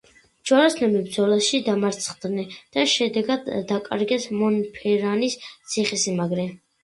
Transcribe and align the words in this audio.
ჯვაროსნები 0.49 1.01
ბრძოლაში 1.07 1.59
დამარცხდნენ 1.67 2.55
და 2.77 2.85
შედეგად 2.93 3.51
დაკარგეს 3.73 4.25
მონფერანის 4.41 5.37
ციხესიმაგრე. 5.75 6.47